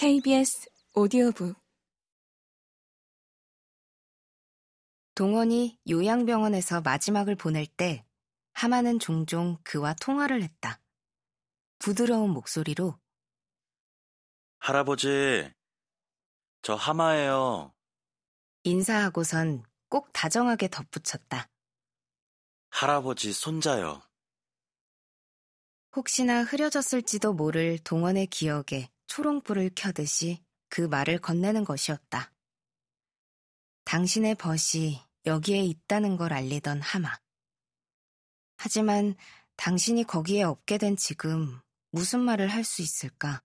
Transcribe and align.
KBS 0.00 0.70
오디오북 0.94 1.60
동원이 5.14 5.78
요양병원에서 5.90 6.80
마지막을 6.80 7.36
보낼 7.36 7.66
때 7.66 8.06
하마는 8.54 8.98
종종 8.98 9.58
그와 9.62 9.94
통화를 10.00 10.42
했다. 10.42 10.80
부드러운 11.80 12.30
목소리로 12.30 12.98
할아버지, 14.58 15.52
저 16.62 16.74
하마예요. 16.76 17.74
인사하고선 18.62 19.64
꼭 19.90 20.14
다정하게 20.14 20.68
덧붙였다. 20.68 21.50
할아버지 22.70 23.34
손자요. 23.34 24.00
혹시나 25.94 26.42
흐려졌을지도 26.42 27.34
모를 27.34 27.78
동원의 27.80 28.28
기억에 28.28 28.88
초롱불을 29.10 29.72
켜듯이 29.74 30.40
그 30.68 30.82
말을 30.82 31.18
건네는 31.18 31.64
것이었다. 31.64 32.32
당신의 33.82 34.36
벗이 34.36 35.00
여기에 35.26 35.64
있다는 35.64 36.16
걸 36.16 36.32
알리던 36.32 36.80
하마. 36.80 37.18
하지만 38.56 39.16
당신이 39.56 40.04
거기에 40.04 40.44
없게 40.44 40.78
된 40.78 40.96
지금 40.96 41.60
무슨 41.90 42.20
말을 42.20 42.46
할 42.46 42.62
수 42.62 42.82
있을까? 42.82 43.42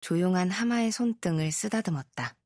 조용한 0.00 0.48
하마의 0.48 0.92
손등을 0.92 1.50
쓰다듬었다. 1.50 2.36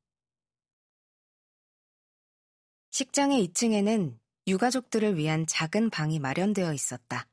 식장의 2.89 3.47
2층에는 3.49 4.19
유가족들을 4.47 5.17
위한 5.17 5.45
작은 5.45 5.91
방이 5.91 6.17
마련되어 6.17 6.73
있었다. 6.73 7.27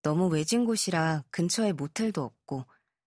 너무 0.00 0.28
외진 0.28 0.64
곳이라 0.64 1.24
근처에 1.30 1.72
모텔도 1.72 2.22
없고 2.22 2.64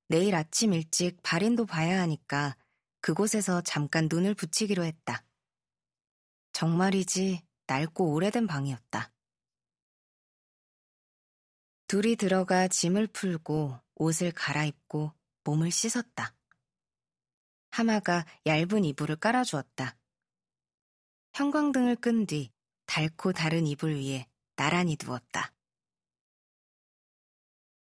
내일 0.07 0.35
아침 0.35 0.73
일찍 0.73 1.21
발인도 1.21 1.65
봐야 1.65 2.01
하니까 2.01 2.55
그곳에서 3.01 3.61
잠깐 3.61 4.07
눈을 4.09 4.33
붙이기로 4.33 4.83
했다. 4.83 5.23
정말이지 6.53 7.41
낡고 7.67 8.13
오래된 8.13 8.47
방이었다. 8.47 9.11
둘이 11.87 12.15
들어가 12.15 12.67
짐을 12.67 13.07
풀고 13.07 13.79
옷을 13.95 14.31
갈아입고 14.31 15.13
몸을 15.43 15.71
씻었다. 15.71 16.35
하마가 17.71 18.25
얇은 18.45 18.85
이불을 18.85 19.17
깔아주었다. 19.17 19.97
형광등을 21.33 21.97
끈 21.97 22.25
뒤 22.25 22.51
닳고 22.87 23.33
다른 23.33 23.67
이불 23.67 23.95
위에 23.95 24.25
나란히 24.55 24.97
누웠다. 25.01 25.53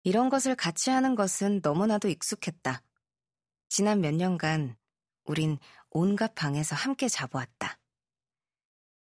이런 0.02 0.28
것을 0.28 0.54
같이 0.54 0.90
하는 0.90 1.14
것은 1.14 1.60
너무나도 1.62 2.08
익숙했다. 2.08 2.82
지난 3.68 4.00
몇 4.00 4.14
년간 4.14 4.76
우린 5.24 5.58
온갖 5.90 6.34
방에서 6.34 6.74
함께 6.74 7.08
자보았다. 7.08 7.78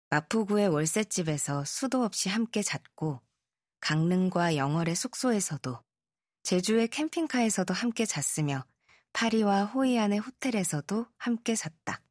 마포구의 0.08 0.68
월세집에서 0.68 1.64
수도 1.64 2.04
없이 2.04 2.28
함께 2.28 2.62
잤고, 2.62 3.20
강릉과 3.80 4.56
영월의 4.56 4.94
숙소에서도, 4.94 5.82
제주의 6.42 6.88
캠핑카에서도 6.88 7.74
함께 7.74 8.06
잤으며, 8.06 8.64
파리와 9.12 9.64
호이안의 9.64 10.20
호텔에서도 10.20 11.06
함께 11.16 11.54
잤다. 11.56 12.02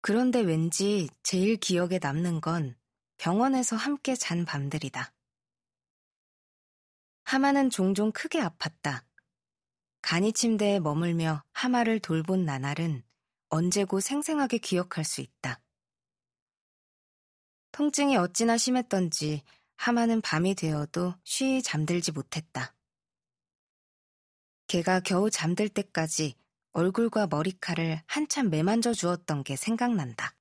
그런데 0.00 0.40
왠지 0.40 1.08
제일 1.22 1.56
기억에 1.56 1.98
남는 2.00 2.40
건 2.40 2.76
병원에서 3.18 3.76
함께 3.76 4.16
잔 4.16 4.44
밤들이다. 4.44 5.12
하마는 7.32 7.70
종종 7.70 8.12
크게 8.12 8.40
아팠다. 8.40 9.06
간이 10.02 10.34
침대에 10.34 10.80
머물며 10.80 11.42
하마를 11.52 11.98
돌본 11.98 12.44
나날은 12.44 13.02
언제고 13.48 14.00
생생하게 14.00 14.58
기억할 14.58 15.02
수 15.02 15.22
있다. 15.22 15.58
통증이 17.70 18.18
어찌나 18.18 18.58
심했던지 18.58 19.44
하마는 19.76 20.20
밤이 20.20 20.54
되어도 20.54 21.14
쉬이 21.24 21.62
잠들지 21.62 22.12
못했다. 22.12 22.74
걔가 24.66 25.00
겨우 25.00 25.30
잠들 25.30 25.70
때까지 25.70 26.34
얼굴과 26.72 27.28
머리칼을 27.28 28.02
한참 28.08 28.50
매만져 28.50 28.92
주었던 28.92 29.42
게 29.42 29.56
생각난다. 29.56 30.36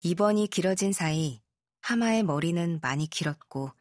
입원이 0.00 0.48
길어진 0.48 0.92
사이 0.92 1.40
하마의 1.82 2.24
머리는 2.24 2.80
많이 2.82 3.06
길었고 3.06 3.77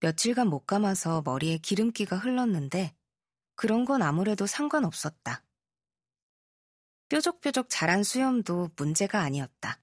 며칠간 0.00 0.48
못 0.48 0.66
감아서 0.66 1.22
머리에 1.22 1.58
기름기가 1.58 2.16
흘렀는데 2.16 2.94
그런 3.54 3.84
건 3.84 4.02
아무래도 4.02 4.46
상관없었다. 4.46 5.44
뾰족뾰족 7.08 7.66
자란 7.68 8.02
수염도 8.02 8.70
문제가 8.76 9.20
아니었다. 9.20 9.80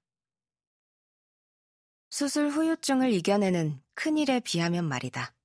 수술 2.09 2.49
후유증을 2.49 3.11
이겨내는 3.13 3.83
큰일에 3.93 4.39
비하면 4.39 4.85
말이다. 4.85 5.35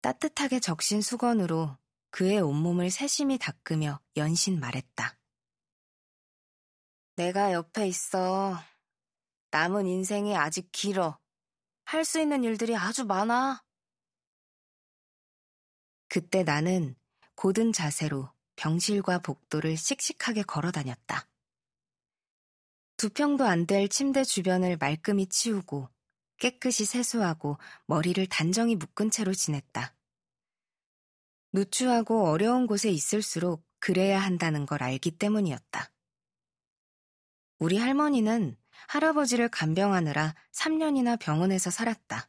따뜻하게 0.00 0.60
적신 0.60 1.02
수건으로 1.02 1.76
그의 2.10 2.40
온몸을 2.40 2.90
세심히 2.90 3.36
닦으며 3.38 4.00
연신 4.16 4.58
말했다. 4.58 5.18
내가 7.16 7.52
옆에 7.52 7.88
있어. 7.88 8.56
남은 9.50 9.86
인생이 9.86 10.36
아직 10.36 10.70
길어. 10.70 11.18
할 11.86 12.04
수 12.04 12.20
있는 12.20 12.42
일들이 12.42 12.74
아주 12.76 13.04
많아. 13.04 13.62
그때 16.08 16.42
나는 16.42 16.96
고든 17.36 17.72
자세로 17.72 18.28
병실과 18.56 19.20
복도를 19.20 19.76
씩씩하게 19.76 20.42
걸어 20.42 20.72
다녔다. 20.72 21.28
두 22.96 23.10
평도 23.10 23.44
안 23.44 23.66
될 23.66 23.88
침대 23.88 24.24
주변을 24.24 24.78
말끔히 24.78 25.26
치우고 25.28 25.88
깨끗이 26.38 26.84
세수하고 26.84 27.58
머리를 27.86 28.26
단정히 28.26 28.74
묶은 28.74 29.10
채로 29.12 29.32
지냈다. 29.32 29.94
누추하고 31.52 32.28
어려운 32.28 32.66
곳에 32.66 32.90
있을수록 32.90 33.64
그래야 33.78 34.20
한다는 34.20 34.66
걸 34.66 34.82
알기 34.82 35.12
때문이었다. 35.12 35.92
우리 37.58 37.78
할머니는 37.78 38.58
할아버지를 38.88 39.48
간병하느라 39.48 40.34
3년이나 40.52 41.18
병원에서 41.18 41.70
살았다. 41.70 42.28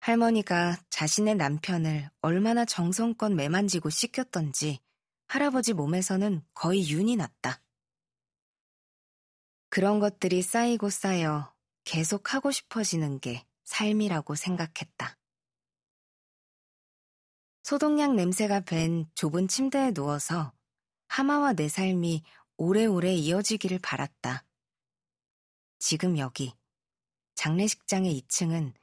할머니가 0.00 0.78
자신의 0.88 1.36
남편을 1.36 2.10
얼마나 2.20 2.64
정성껏 2.64 3.32
매만지고 3.32 3.90
씻겼던지 3.90 4.80
할아버지 5.26 5.74
몸에서는 5.74 6.42
거의 6.54 6.88
윤이 6.90 7.16
났다. 7.16 7.62
그런 9.68 10.00
것들이 10.00 10.42
쌓이고 10.42 10.90
쌓여 10.90 11.54
계속 11.84 12.34
하고 12.34 12.50
싶어지는 12.50 13.20
게 13.20 13.46
삶이라고 13.64 14.34
생각했다. 14.34 15.16
소독약 17.62 18.14
냄새가 18.14 18.60
밴 18.60 19.06
좁은 19.14 19.46
침대에 19.46 19.92
누워서 19.92 20.52
하마와 21.08 21.52
내 21.52 21.68
삶이 21.68 22.24
오래오래 22.56 23.14
이어지기를 23.14 23.78
바랐다. 23.78 24.44
지금 25.80 26.18
여기, 26.18 26.54
장례식장의 27.34 28.20
2층은 28.20 28.74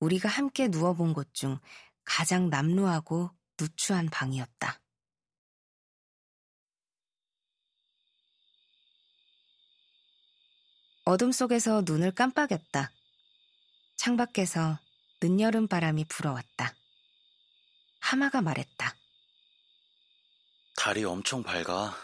우리가 0.00 0.28
함께 0.28 0.68
누워본 0.68 1.12
곳 1.12 1.32
중 1.34 1.60
가장 2.04 2.48
남루하고 2.48 3.30
누추한 3.60 4.08
방이었다. 4.08 4.80
어둠 11.04 11.30
속에서 11.30 11.82
눈을 11.84 12.12
깜빡였다. 12.12 12.90
창밖에서 13.96 14.78
늦여름 15.22 15.68
바람이 15.68 16.06
불어왔다. 16.06 16.74
하마가 18.00 18.40
말했다. 18.40 18.96
달이 20.76 21.04
엄청 21.04 21.42
밝아. 21.42 21.94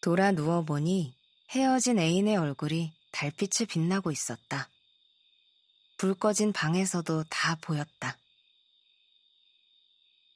돌아 0.00 0.32
누워보니 0.32 1.16
헤어진 1.50 1.98
애인의 1.98 2.36
얼굴이 2.36 2.97
달빛에 3.18 3.64
빛나고 3.64 4.12
있었다. 4.12 4.70
불 5.96 6.14
꺼진 6.14 6.52
방에서도 6.52 7.24
다 7.24 7.56
보였다. 7.56 8.16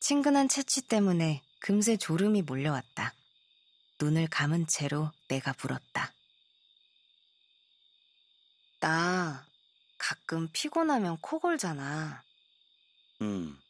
친근한 0.01 0.49
채취 0.49 0.83
때문에 0.89 1.45
금세 1.61 1.97
졸음이 1.97 2.43
몰려왔다. 2.43 3.15
눈을 4.01 4.27
감은 4.27 4.67
채로 4.67 5.13
내가 5.29 5.55
물었다. 5.63 6.13
나 8.81 9.47
가끔 9.97 10.49
피곤하면 10.53 11.19
코 11.21 11.39
골잖아. 11.39 12.25
음, 13.21 13.63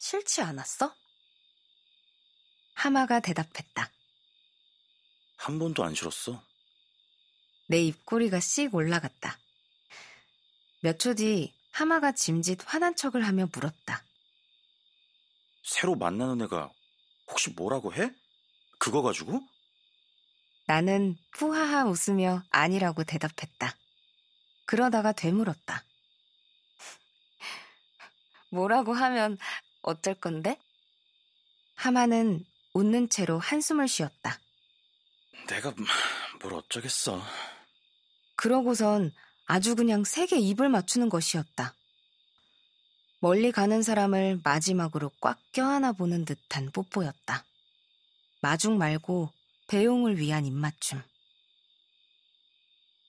싫지 0.00 0.42
않았어? 0.42 0.94
하마가 2.74 3.20
대답했다. 3.20 3.90
한 5.38 5.58
번도 5.58 5.82
안 5.82 5.94
싫었어. 5.94 6.46
내 7.68 7.80
입꼬리가 7.82 8.40
씩 8.40 8.74
올라갔다. 8.74 9.38
몇 10.80 10.98
초 10.98 11.14
뒤 11.14 11.52
하마가 11.72 12.12
짐짓 12.12 12.60
화난 12.64 12.94
척을 12.96 13.26
하며 13.26 13.46
물었다. 13.52 14.04
새로 15.64 15.94
만나는 15.96 16.42
애가 16.44 16.70
혹시 17.28 17.50
뭐라고 17.50 17.92
해? 17.94 18.10
그거 18.78 19.02
가지고? 19.02 19.40
나는 20.66 21.16
푸하하 21.32 21.84
웃으며 21.84 22.42
아니라고 22.50 23.04
대답했다. 23.04 23.76
그러다가 24.66 25.12
되물었다. 25.12 25.84
뭐라고 28.50 28.92
하면 28.94 29.38
어쩔 29.82 30.14
건데? 30.14 30.58
하마는 31.76 32.44
웃는 32.74 33.08
채로 33.08 33.38
한숨을 33.38 33.88
쉬었다. 33.88 34.38
내가 35.48 35.72
뭘 36.42 36.54
어쩌겠어. 36.54 37.22
그러고선 38.38 39.12
아주 39.46 39.74
그냥 39.74 40.04
세게 40.04 40.38
입을 40.38 40.68
맞추는 40.68 41.08
것이었다. 41.08 41.74
멀리 43.18 43.50
가는 43.50 43.82
사람을 43.82 44.40
마지막으로 44.44 45.10
꽉 45.20 45.40
껴안아 45.50 45.92
보는 45.92 46.24
듯한 46.24 46.70
뽀뽀였다. 46.70 47.44
마중 48.40 48.78
말고 48.78 49.32
배용을 49.66 50.18
위한 50.18 50.46
입맞춤. 50.46 51.02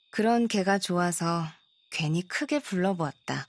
그런 0.09 0.47
개가 0.47 0.79
좋아서 0.79 1.45
괜히 1.91 2.27
크게 2.27 2.57
불러보았다. 2.57 3.47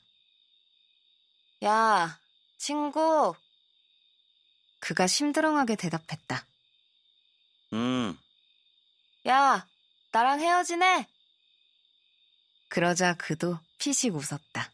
야, 1.65 2.21
친구. 2.59 3.35
그가 4.81 5.07
심드렁하게 5.07 5.77
대답했다. 5.77 6.45
음, 7.73 8.19
야, 9.27 9.67
나랑 10.13 10.41
헤어지네. 10.41 11.20
그러자 12.71 13.15
그도 13.15 13.59
피식 13.79 14.15
웃었다. 14.15 14.71